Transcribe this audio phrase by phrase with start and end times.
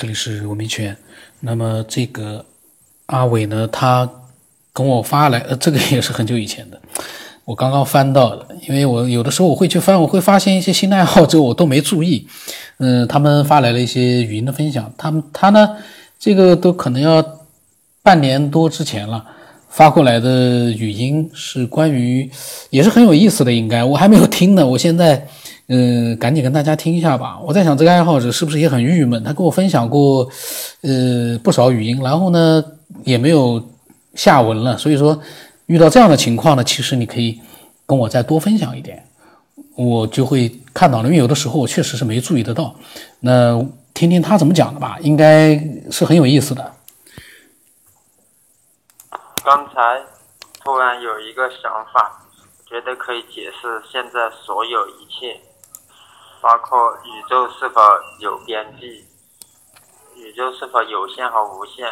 [0.00, 0.96] 这里是文明圈。
[1.40, 2.44] 那么这个
[3.06, 4.08] 阿伟呢，他
[4.72, 6.80] 跟我发来，呃，这个也是很久以前的，
[7.44, 8.46] 我刚刚翻到的。
[8.68, 12.28] 因为我有的时候我会去翻，我会发现一些新的爱好者，我都没注意。
[12.76, 15.76] 嗯，他们发来了一些语音的分享，他们他呢，
[16.16, 17.40] 这个都可能要
[18.00, 19.24] 半年多之前了
[19.68, 22.30] 发过来的语音，是关于，
[22.70, 25.26] 也是很有意思的，应该我还没有听呢，我现在。
[25.70, 27.38] 嗯，赶紧跟大家听一下吧。
[27.42, 29.22] 我在想，这个爱好者是不是也很郁闷？
[29.22, 30.26] 他跟我分享过，
[30.80, 32.64] 呃，不少语音，然后呢，
[33.04, 33.62] 也没有
[34.14, 34.78] 下文了。
[34.78, 35.20] 所以说，
[35.66, 37.38] 遇到这样的情况呢，其实你可以
[37.84, 39.06] 跟我再多分享一点，
[39.76, 41.04] 我就会看到了。
[41.04, 42.74] 因为有的时候我确实是没注意得到。
[43.20, 43.62] 那
[43.92, 45.54] 听听他怎么讲的吧，应该
[45.90, 46.72] 是很有意思的。
[49.44, 50.00] 刚才
[50.64, 52.26] 突然有一个想法，
[52.66, 55.38] 觉得可以解释现在所有一切。
[56.40, 57.80] 包括宇宙是否
[58.20, 59.04] 有边际，
[60.14, 61.84] 宇宙是否有限和无限，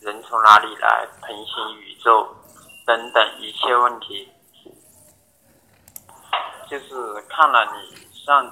[0.00, 2.34] 人从哪里来，平行宇宙
[2.84, 4.28] 等等一切问题，
[6.68, 7.96] 就是看了你
[8.26, 8.50] 上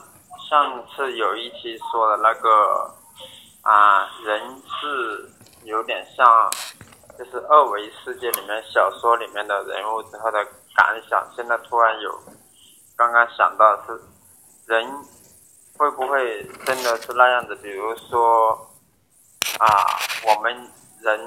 [0.49, 2.95] 上次有一期说的那个
[3.63, 5.29] 啊，人是
[5.65, 6.49] 有点像，
[7.19, 10.45] 就是二维世界里面小说里面的人物之后的
[10.77, 12.23] 感想，现在突然有
[12.97, 14.01] 刚刚想到是。
[14.73, 14.91] 人
[15.77, 17.55] 会不会真的是那样子？
[17.57, 18.53] 比如说，
[19.59, 19.69] 啊，
[20.27, 20.51] 我们
[21.03, 21.21] 人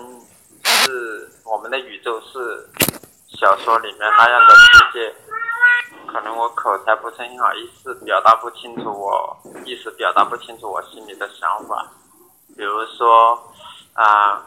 [0.63, 2.67] 是我们的宇宙是
[3.38, 5.16] 小说里面那样的世界，
[6.07, 11.85] 可能我口才不是很好，一时表达不清楚，我一时表达不清楚我心里的想法。
[12.57, 13.39] 比如说，
[13.93, 14.41] 啊，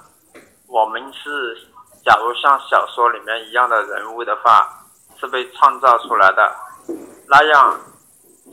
[0.66, 1.56] 我们是
[2.04, 4.68] 假如像小说里面一样的人物的话，
[5.20, 6.56] 是被创造出来的，
[7.28, 7.78] 那样。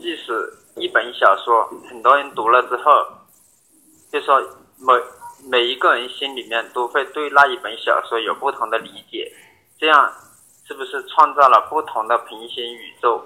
[0.00, 3.06] 即使一本小说，很多人读了之后，
[4.12, 4.40] 就说
[4.78, 4.92] 每
[5.48, 9.32] 每一个人心里面都会对那一本小说有不同的理解，
[9.78, 10.12] 这样
[10.66, 13.22] 是不是创造了不同的平行宇宙？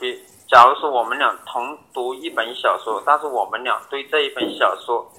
[0.00, 5.10] 比假如说我们俩同读一本小说，但是我们俩对这一本小说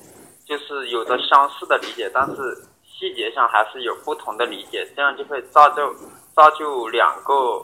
[0.45, 5.93] 就是有着相似的理解，但是细节上还是有不同的理解，这样就会造就
[6.33, 7.61] 造就两个。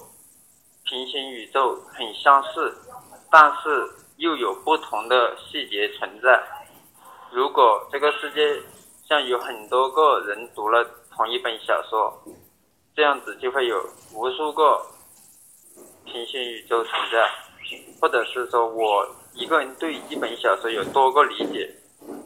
[0.94, 2.72] 平行宇宙很相似，
[3.32, 6.40] 但是又有不同的细节存在。
[7.32, 8.62] 如果这个世界
[9.10, 12.14] 像有很多个人读了同一本小说，
[12.96, 13.84] 这样子就会有
[14.14, 14.86] 无数个
[16.06, 17.28] 平行宇宙存在，
[18.00, 19.04] 或者是说我
[19.34, 21.76] 一个人对一本小说有多个理解，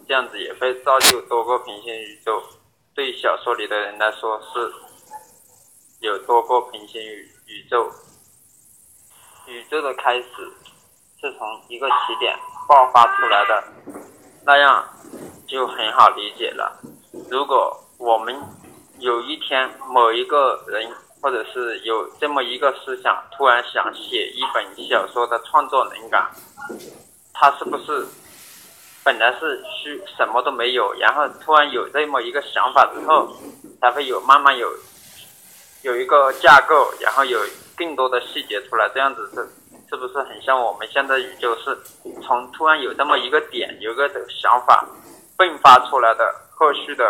[0.05, 2.43] 这样子也会造就多个平行宇宙。
[2.93, 4.73] 对小说里的人来说是
[6.01, 7.89] 有多个平行宇宇宙。
[9.47, 10.27] 宇宙的开始
[11.21, 12.37] 是从一个起点
[12.67, 13.63] 爆发出来的，
[14.45, 14.85] 那样
[15.47, 16.77] 就很好理解了。
[17.31, 18.37] 如果我们
[18.99, 20.91] 有一天某一个人，
[21.21, 26.29] 或者是有这么一个思想，突然想写一本小说的创作灵感，
[27.33, 28.05] 他是不是
[29.01, 33.33] 本来是虚什么都没有，然后突然有这么一个想法之后，
[33.79, 34.69] 才会有慢慢有
[35.83, 37.39] 有一个架构，然后有。
[37.77, 39.47] 更多的细节出来，这样子是
[39.89, 41.77] 是不是很像我们现在宇宙是
[42.23, 44.83] 从突然有这么一个点，有个想法
[45.37, 47.05] 迸发出来的后续的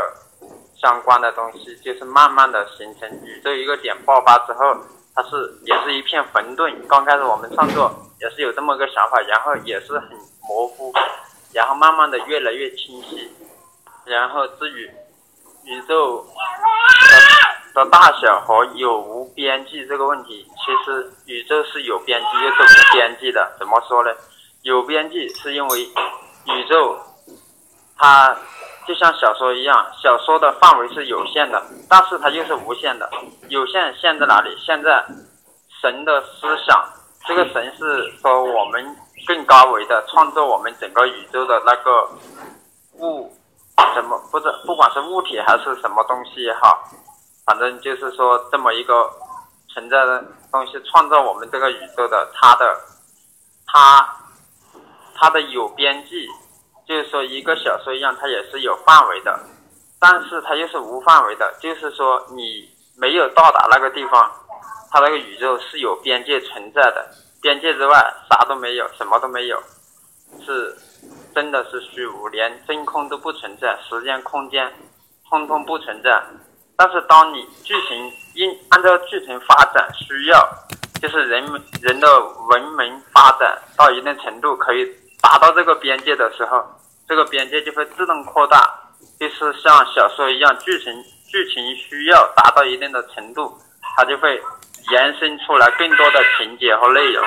[0.75, 4.75] 相关的东西，就是慢慢的形成宇宙一个点爆发之后，
[5.15, 6.75] 它是也是一片混沌。
[6.87, 7.89] 刚开始我们创作
[8.19, 10.09] 也是有这么个想法，然后也是很
[10.41, 10.93] 模糊，
[11.53, 13.31] 然后慢慢的越来越清晰，
[14.05, 14.91] 然后至于
[15.63, 16.25] 宇宙。
[17.77, 23.55] 的大小和有无边际这个问题，其实宇宙是有边际又是无边际的。
[23.59, 24.09] 怎么说呢？
[24.63, 26.97] 有边际是因为宇宙
[27.95, 28.35] 它
[28.87, 33.07] 就像小说一样，小说的范围是有限的，但是它又是无限的。
[33.49, 34.49] 有限限在哪里？
[34.57, 35.05] 现在
[35.79, 36.83] 神的思想，
[37.27, 38.83] 这个神是说我们
[39.27, 42.09] 更高维的创造我们整个宇宙的那个
[42.93, 43.31] 物，
[43.93, 46.83] 什么不是不管是物体还是什么东西也好。
[47.47, 49.09] 反正就是说，这么一个
[49.69, 50.21] 存在的
[50.51, 52.77] 东西创造我们这个宇宙的，它的，
[53.65, 54.05] 它，
[55.15, 56.27] 它的有边际，
[56.85, 59.39] 就是说一个小说一样，它也是有范围的，
[59.97, 64.29] 但是它又是无范围的，就是说你没有到达那个地方，
[64.91, 67.09] 它那个宇宙是有边界存在的，
[67.41, 69.57] 边界之外啥都没有，什么都没有，
[70.45, 70.77] 是
[71.33, 74.69] 真的是虚无，连真空都不存在，时间空间
[75.29, 76.21] 通通不存在。
[76.79, 80.47] 但是，当你剧情应按照剧情发展需要，
[81.01, 82.07] 就是人们人的
[82.49, 84.85] 文明发展到一定程度，可以
[85.19, 86.63] 达到这个边界的时候，
[87.07, 88.71] 这个边界就会自动扩大，
[89.19, 90.93] 就是像小说一样，剧情
[91.27, 93.57] 剧情需要达到一定的程度，
[93.95, 94.39] 它就会
[94.91, 97.25] 延伸出来更多的情节和内容。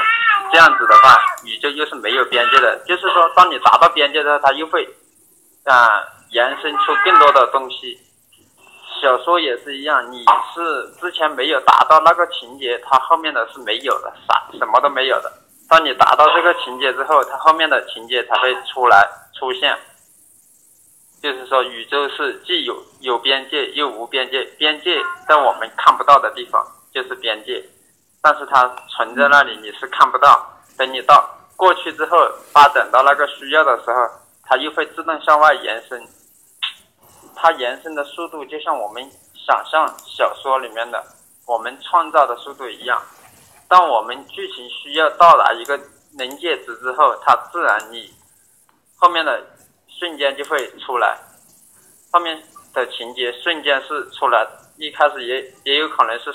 [0.52, 4.88] 这样子的话，宇宙又是没有边界的，就是说，当你达到边界的时候，它又会
[5.64, 7.98] 啊延伸出更多的东西。
[9.00, 10.24] 小说也是一样，你
[10.54, 15.32] 是之前没有达到那个情节，它后面的是没有的，啥什么都没有的。
[15.68, 19.08] 当你达到这个情节之后，它后面的情节才会出来
[19.38, 19.76] 出现。
[21.22, 24.98] 就是说，宇宙是既有有边界又无边界，边界
[25.28, 27.62] 在我们看不到的地方就是边界，
[28.22, 30.46] 但是它存在那里你是看不到。
[30.78, 31.22] 等你到
[31.56, 32.16] 过去之后，
[32.52, 34.08] 发展到那个需要的时候，
[34.44, 36.02] 它又会自动向外延伸。
[37.40, 39.02] 它延伸的速度就像我们
[39.34, 41.02] 想象小说里面的
[41.46, 43.00] 我们创造的速度一样。
[43.66, 45.80] 当我们剧情需要到达一个
[46.18, 48.12] 临界值之后，它自然你
[48.96, 49.42] 后面的
[49.88, 51.18] 瞬间就会出来，
[52.12, 52.42] 后面
[52.74, 54.46] 的情节瞬间是出来，
[54.76, 56.30] 一开始也也有可能是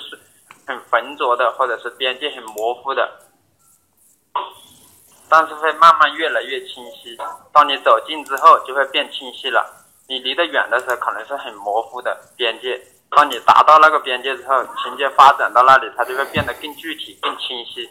[0.65, 3.19] 很浑浊的，或者是边界很模糊的，
[5.29, 7.15] 但是会慢慢越来越清晰。
[7.53, 9.84] 当你走近之后，就会变清晰了。
[10.07, 12.79] 你离得远的时候，可能是很模糊的边界。
[13.09, 17.89] 当你达到那个边界之后，情节发展到那里，它就会变得更具体、更清晰。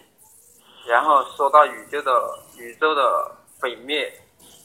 [0.87, 4.12] 然后说到宇宙的宇宙的毁灭，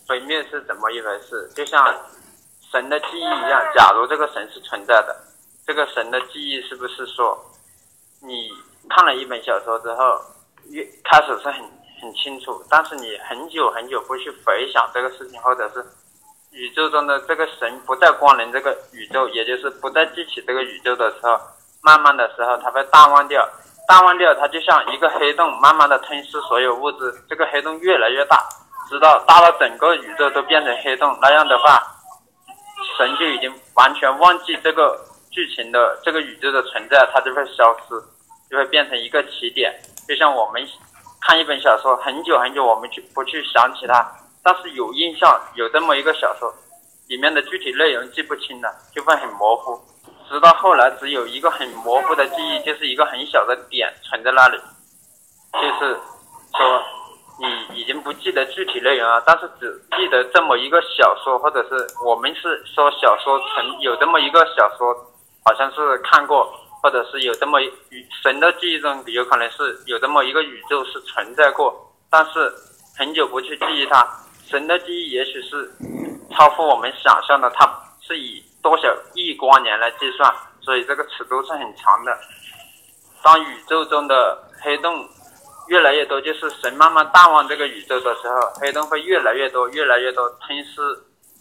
[0.08, 1.50] 毁灭是怎么一回事？
[1.56, 1.96] 就像
[2.72, 5.16] 神的记忆一样，假如这个神是存在的，
[5.66, 7.36] 这个神的记忆是不是说，
[8.22, 8.52] 你
[8.90, 10.22] 看了一本小说之后，
[10.70, 11.64] 越开始是很
[12.02, 15.84] 很清楚，但是你很久很久不去回想这个事情，或者是。
[16.52, 21.40] 宇宙中的这个神不再光临这个宇宙，也就是不再记起这个宇宙的时候，
[21.82, 23.48] 慢慢的时候，它会淡忘掉，
[23.88, 27.14] 淡忘掉，它就像一个黑洞，慢慢的吞噬所有物质。
[27.30, 28.44] 这个黑洞越来越大，
[28.90, 31.18] 直到大到整个宇宙都变成黑洞。
[31.22, 31.82] 那样的话，
[32.98, 35.00] 神就已经完全忘记这个
[35.32, 37.96] 剧情的这个宇宙的存在，它就会消失，
[38.50, 39.74] 就会变成一个起点。
[40.08, 40.68] 就像我们
[41.22, 44.16] 看一本小说，很久很久，我们去不去想起它。
[44.44, 46.54] 但是有印象，有这么一个小说，
[47.08, 49.80] 里面的具体内容记不清了，就会很模糊。
[50.30, 54.58] 直到后来，只有一个很模糊的记忆，就是一个很小的点存在那里。
[55.54, 55.98] 就是
[56.56, 56.84] 说，
[57.40, 64.94] 你已经不记得具体内容了，但是只记得这么一个小说，或者是我们是说小说存有这么一个小说，
[65.44, 66.48] 好像是看过，
[66.82, 72.54] 或者是有这么宇神的记忆中有可能是有这么一个宇宙是存在过，但是
[72.98, 74.08] 很久不去记忆它。
[74.50, 75.72] 神的记忆也许是
[76.32, 77.70] 超乎我们想象的，它
[78.02, 82.18] 是以多少亿光年来计算，所以这个尺度是很长的。
[83.22, 85.08] 当宇宙中的黑洞
[85.68, 90.82] 越来越多，就是神慢慢淡忘这个宇宙的时候，黑洞会越来越多，越来越多，吞噬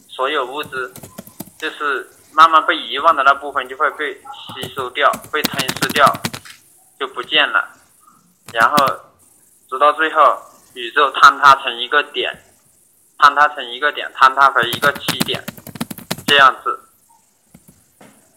[0.08, 0.93] 所有物质，
[1.58, 6.04] 就是慢慢被遗忘的那部分就会被吸收掉，被吞噬掉，
[6.99, 7.66] 就不见了。
[8.52, 8.76] 然后
[9.70, 10.37] 直到最后，
[10.75, 12.37] 宇宙坍塌成一个点。
[13.19, 15.44] 坍塌成一个点，坍塌为一个起点，
[16.25, 16.81] 这样子，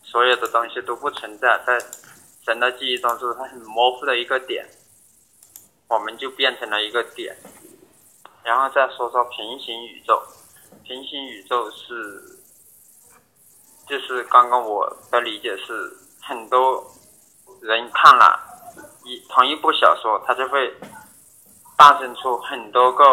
[0.04, 1.78] 所有的东西都不存在，在
[2.44, 4.68] 神的记忆中是很模糊的一个点，
[5.88, 7.38] 我们就变成了一个点。
[8.44, 10.20] 然后再说说平行宇宙，
[10.84, 12.40] 平行宇宙是，
[13.88, 16.84] 就是刚刚我的理解是，很多
[17.62, 18.40] 人看了
[19.06, 20.76] 一同一部小说，他就会
[21.78, 23.04] 诞生出很多个。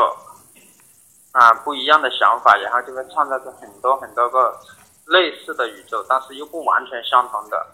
[1.32, 4.58] 啊，不一样的想法，然后就会创造出很多很多个
[5.06, 7.66] 类似的宇宙，但是又不完全相同的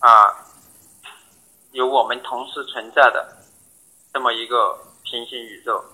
[0.00, 0.32] 啊，
[1.72, 3.36] 有我们同时存在的
[4.12, 5.84] 这么一个平行宇宙，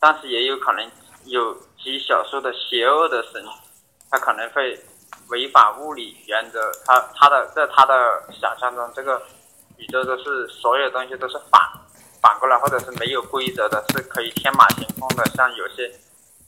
[0.00, 0.90] 但是也有可能
[1.24, 3.42] 有极少数的邪恶的神，
[4.10, 4.78] 他可能会
[5.28, 7.94] 违反物理原则，他他的在他的
[8.40, 9.22] 想象中，这个
[9.76, 11.60] 宇宙都是所有东西都是反。
[12.26, 15.88] 反过来，或者是没有规则的，是可以天马行空的，像有些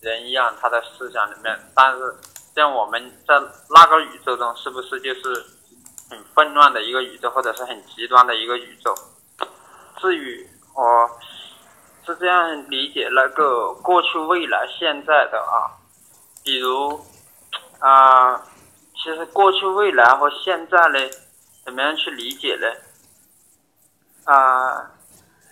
[0.00, 1.56] 人一样，他的思想里面。
[1.72, 2.16] 但是，
[2.56, 5.46] 像我们在那个宇宙中，是不是就是
[6.10, 8.92] 很混乱的一个宇宙，或者是很极端的一个宇宙？
[10.00, 10.44] 至于
[10.74, 11.08] 我
[12.04, 15.78] 是这样理解那个过去、未来、现在的啊，
[16.42, 17.00] 比如
[17.78, 18.36] 啊，
[18.96, 20.98] 其实过去、未来和现在呢，
[21.64, 22.66] 怎么样去理解呢？
[24.24, 24.90] 啊？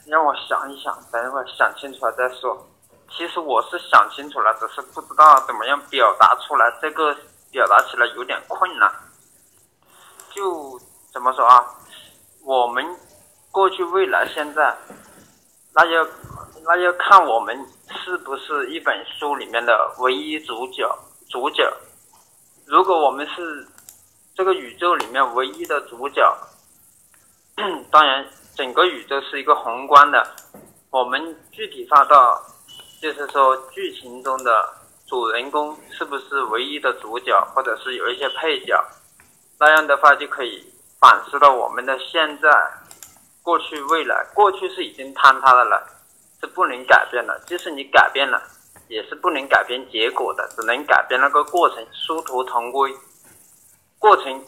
[0.07, 2.57] 让我想一想，等一会儿想清楚了再说。
[3.11, 7.15] 其实我是想清楚了，只是不知道怎么样表达出来，这个
[7.51, 8.93] 表达起来有点困难。
[10.31, 10.79] 就
[11.13, 11.65] 怎么说啊？
[12.45, 12.85] 我们
[13.51, 14.77] 过去、未来、现在，
[15.75, 16.07] 那要
[16.65, 17.59] 那要看我们
[18.05, 20.89] 是不是一本书里面的唯一主角
[21.29, 21.73] 主角。
[22.67, 23.67] 如果我们是
[24.35, 26.37] 这个宇宙里面唯一的主角，
[27.91, 30.27] 当然整个宇宙是一个宏观的，
[30.91, 32.41] 我们具体化到
[33.03, 34.67] 就是说剧情中的
[35.07, 38.83] 主人公是不是唯一的主角，或者是有一些配角，
[39.61, 40.65] 那样的话就可以
[40.99, 42.49] 反思到我们的现在、
[43.43, 44.27] 过去、未来。
[44.35, 45.87] 过去是已经坍塌的了，
[46.41, 48.43] 是不能改变的，即使你改变了。
[48.89, 52.95] 也是不能改变结果的，只能改变那个过程，殊途同归。
[53.99, 54.45] 过程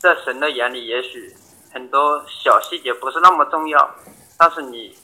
[0.00, 1.32] 在神的眼里，也许
[1.76, 3.94] 很多小细节不是那么重要，
[4.38, 4.96] 但是你，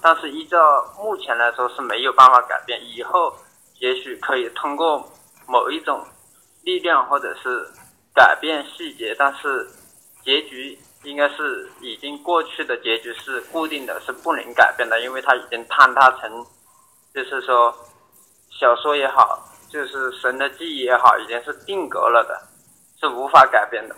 [0.00, 2.80] 但是依照目前来说是没有办法改变。
[2.86, 3.34] 以后
[3.80, 5.04] 也许可以通过
[5.48, 6.06] 某一种
[6.62, 7.68] 力量，或者是
[8.14, 9.68] 改变细节，但是
[10.22, 16.46] 结局应该是已经过去的结局是固定的，是不能改变的，因为它已经坍塌成。
[17.12, 17.74] 就是说，
[18.52, 22.40] 小说也好，就是神的记忆也好，已经是定格了的，
[23.00, 23.96] 是无法改变的。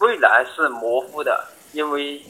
[0.00, 2.24] 未来是模糊的，因为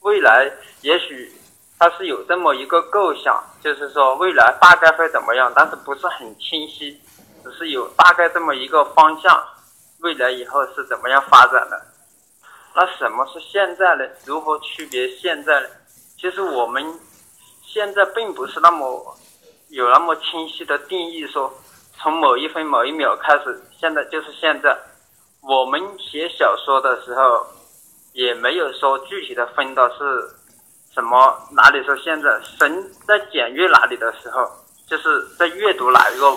[0.00, 0.50] 未来
[0.82, 1.32] 也许
[1.78, 7.00] 它是有这么一个构想，就是说未来大概会怎么样，但是不是很清晰，
[7.44, 9.44] 只是有大概这么一个方向，
[10.00, 11.80] 未来以后是怎么样发展的。
[12.74, 14.04] 那什么是现在呢？
[14.24, 15.68] 如何区别现在呢？
[16.18, 16.84] 其实我们。
[17.68, 19.18] 现在并不是那么
[19.68, 21.52] 有那么清晰的定义，说
[21.98, 24.74] 从某一分某一秒开始，现在就是现在。
[25.48, 27.46] 我们写小说的时候，
[28.14, 30.28] 也没有说具体的分到是
[30.92, 32.28] 什么哪里是现在。
[32.58, 34.44] 神在检阅哪里的时候，
[34.88, 36.36] 就是在阅读哪一个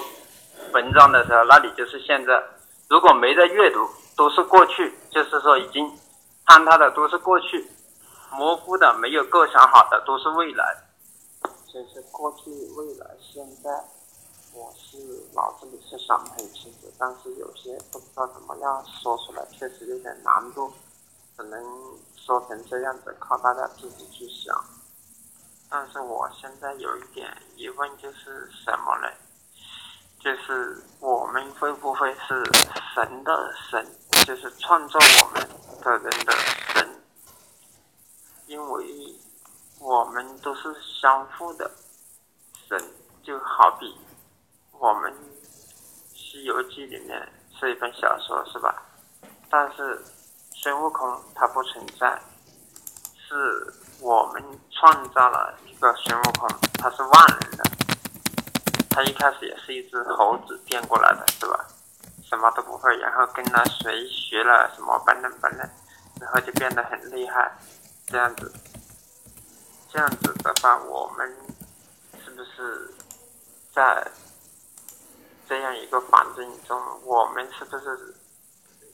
[0.73, 2.39] 文章的时候，那里就是现在。
[2.87, 3.79] 如果没在阅读，
[4.15, 5.91] 都是过去，就是说已经
[6.45, 7.67] 坍塌的都是过去，
[8.31, 10.63] 模糊的没有构想好的都是未来。
[11.65, 13.71] 就是过去、未来、现在，
[14.53, 14.97] 我是
[15.33, 20.71] 脑子里是想很清楚，但是有些不知道怎么样说出来，确实有点难度，
[21.37, 21.63] 只能
[22.15, 24.63] 说成这样子，靠大家自己去想。
[25.69, 29.09] 但是我现在有一点疑问，就是什么呢？
[30.19, 32.43] 就是我们会不会是
[32.93, 33.87] 神的神，
[34.27, 35.49] 就是创造我们
[35.81, 36.33] 的人的
[36.73, 37.01] 神？
[38.47, 39.15] 因为。
[39.81, 41.71] 我们都是相互的，
[42.67, 42.77] 神
[43.23, 43.97] 就好比
[44.73, 45.09] 我们
[46.29, 47.27] 《西游记》里面
[47.59, 48.83] 是一本小说，是吧？
[49.49, 49.99] 但是
[50.53, 52.21] 孙悟空他不存在，
[53.27, 57.63] 是我们创造了一个孙悟空，他是万能的。
[58.91, 61.65] 他一开始也是一只猴子变过来的，是吧？
[62.23, 65.67] 什么都不会，然后跟了谁学了什么本领本领，
[66.21, 67.51] 然后就变得很厉害，
[68.05, 68.53] 这样子。
[69.91, 71.35] 这样子的话，我们
[72.23, 72.93] 是不是
[73.73, 74.07] 在
[75.49, 78.15] 这样一个环境中，我们是不是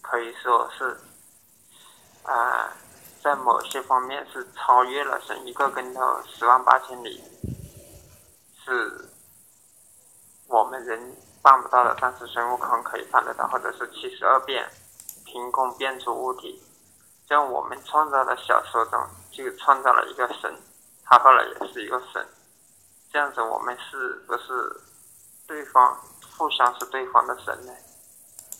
[0.01, 0.97] 可以说是
[2.23, 2.71] 啊，
[3.21, 7.21] 在某些方面是超越了神一个跟头十万八千里，
[8.63, 9.09] 是
[10.47, 14.65] 我们人办不到的，但是孙悟空可以办得到，或者是七十二变，
[15.25, 16.63] 凭空变出物体，
[17.27, 18.97] 在我们创造的小说中
[19.29, 20.55] 就创造了一个神。
[21.03, 22.25] 他后来也是一个神，
[23.11, 24.81] 这样子我们是不是
[25.45, 25.99] 对方
[26.37, 27.73] 互相是对方的神呢？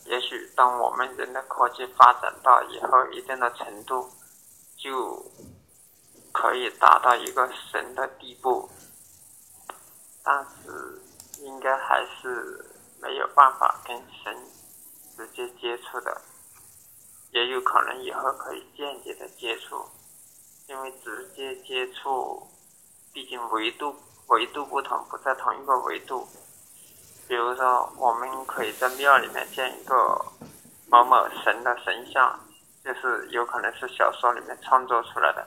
[0.06, 4.10] 也许当我们人的科技发展到以后一定的程度，
[4.78, 5.26] 就
[6.32, 8.70] 可以达到一个神的地步，
[10.24, 11.02] 但是
[11.40, 12.66] 应该还是
[13.02, 14.38] 没有办法跟神
[15.18, 16.22] 直接接触的，
[17.32, 19.84] 也有可能以后可以间接的接触。
[20.68, 22.48] 因为直接接触，
[23.14, 23.96] 毕竟维度
[24.28, 26.28] 维度不同，不在同一个维度。
[27.28, 29.96] 比如说，我们可以在庙里面建一个
[30.88, 32.40] 某某神的神像，
[32.84, 35.46] 就是有可能是小说里面创作出来的。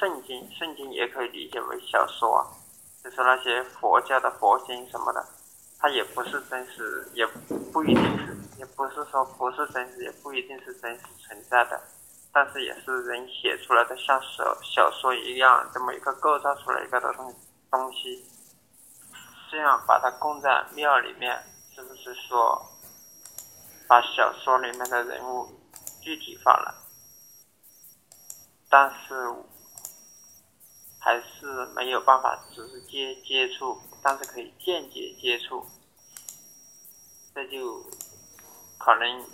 [0.00, 2.46] 圣经，圣经也可以理解为小说，
[3.04, 5.22] 就是那些佛教的佛经什么的，
[5.78, 7.26] 它也不是真实，也
[7.72, 11.78] 不一定是，也不是说不是真实，也不一定是真实存在的。
[12.32, 17.34] 但是也是人写出来的，像小小说一样，这么一个构造出来一个的东
[17.70, 18.24] 东西，
[19.52, 21.44] 这样把它供在庙里面，
[21.74, 22.70] 是不是说
[23.86, 25.46] 把小说里面的人物
[26.00, 26.74] 具体化了？
[28.70, 29.14] 但是
[30.98, 35.66] 还是没有办法直接接触，但是可以间接接触，
[37.34, 37.82] 这就
[38.78, 39.28] 可能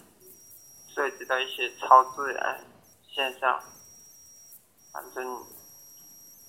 [0.92, 2.64] 涉及到一些超自然。
[3.08, 3.62] 现象，
[4.92, 5.44] 反正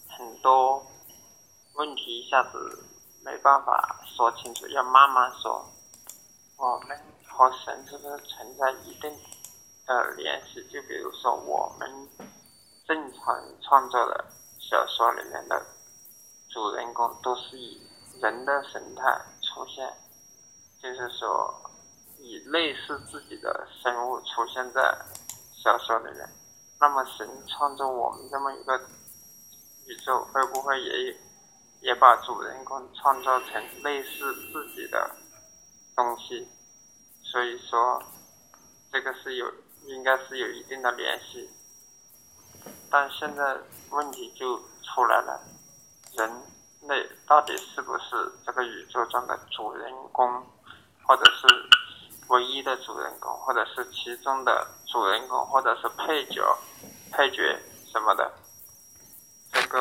[0.07, 0.87] 很多
[1.75, 2.83] 问题一下子
[3.23, 5.65] 没办法说清楚，要慢慢说。
[6.57, 6.97] 我们
[7.27, 9.17] 和神是不是存在一定
[9.85, 10.61] 的联系？
[10.67, 12.09] 就比如说，我们
[12.87, 14.25] 正常创作的
[14.59, 15.65] 小说里面的
[16.49, 17.81] 主人公都是以
[18.21, 19.93] 人的神态出现，
[20.81, 21.53] 就是说
[22.17, 24.81] 以类似自己的生物出现在
[25.53, 26.29] 小说里面。
[26.79, 28.77] 那么，神创作我们这么一个
[29.85, 31.17] 宇宙，会不会也有
[31.81, 35.15] 也把主人公创造成类似自己的？
[35.95, 36.47] 东西，
[37.21, 38.01] 所以说，
[38.89, 39.51] 这个是有，
[39.83, 41.49] 应该是有一定的联系，
[42.89, 43.57] 但现在
[43.89, 45.41] 问题就出来了，
[46.13, 46.41] 人
[46.83, 50.41] 类到底是不是这个宇宙中的主人公，
[51.05, 51.47] 或者是
[52.29, 56.57] 唯一的主人公，或者是其中的主人公，或者是配角、
[57.11, 57.59] 配角
[57.91, 58.31] 什么的，
[59.51, 59.77] 这个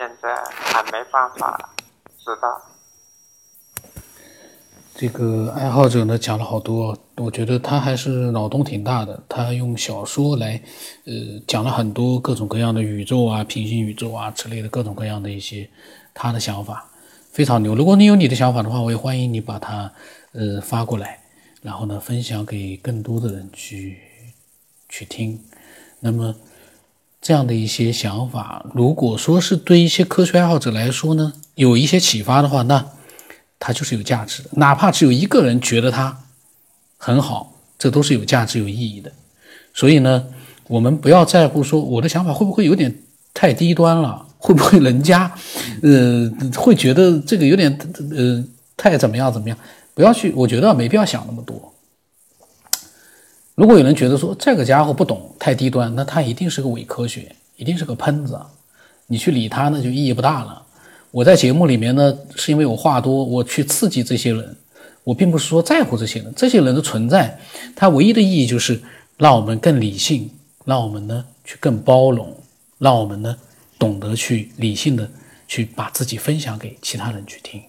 [0.00, 1.74] 现在还没办法
[2.24, 2.62] 知道。
[4.94, 9.22] 这个爱好者呢讲了好多，我觉得他还是脑洞挺大的。
[9.28, 10.58] 他用小说来，
[11.04, 11.12] 呃，
[11.46, 15.68] 讲了很多各种各样的宇宙啊、平行宇宙啊之类的各种各样的一些
[16.14, 16.88] 他的想法，
[17.30, 17.74] 非常牛。
[17.74, 19.92] 如果你有你的想法的话，我也欢迎你把它
[20.32, 21.20] 呃发过来，
[21.60, 23.98] 然后呢分享给更多的人去
[24.88, 25.38] 去听。
[25.98, 26.34] 那么
[27.20, 32.84] 这样的一些想法，如果说是对一些科学爱好者来说呢，有一些启发的话，那。
[33.62, 36.16] 它就是有价值的，哪怕只有一个人觉得它
[36.96, 39.12] 很好，这都是有价值、有意义的。
[39.74, 40.24] 所以呢，
[40.66, 43.02] 我们不要在乎说我的想法会不会有点
[43.34, 45.30] 太低端了，会不会人家
[45.82, 47.70] 呃会觉得这个有点
[48.16, 48.42] 呃
[48.78, 49.58] 太怎么样怎么样？
[49.92, 51.74] 不要去，我觉得没必要想那么多。
[53.60, 58.40] 如果有人觉得说这个家伙不懂、太低端，那他一定是个伪科学，一定是个喷子，
[59.06, 60.62] 你去理他呢就意义不大了。
[61.10, 64.56] 我在节目里面呢，是因为我话多，我去刺激这些人。
[65.04, 67.38] 我并不是说在乎这些人，这些人的存在，
[67.76, 68.80] 它唯一的意义就是
[69.18, 70.30] 让我们更理性，
[70.64, 72.34] 让我们呢去更包容，
[72.78, 73.36] 让我们呢
[73.78, 75.06] 懂得去理性的
[75.46, 77.60] 去把自己分享给其他人去听。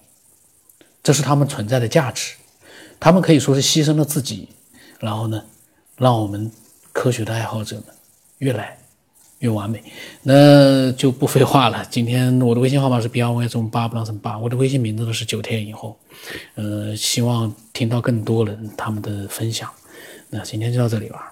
[1.02, 2.32] 这是他们存在的价值。
[2.98, 4.48] 他们可以说是牺牲了自己，
[4.98, 5.42] 然后呢，
[6.02, 6.50] 让我们
[6.92, 7.84] 科学的爱好者们
[8.38, 8.76] 越来。
[9.42, 9.82] 越完美，
[10.22, 11.84] 那就不废话了。
[11.90, 15.98] 今天我的微信号码是 b r y 中八不浪成八，我的微信名字呢是九天以后。
[16.54, 19.68] 呃，希望听到更多人他们的分享。
[20.30, 21.31] 那今天就到这里吧。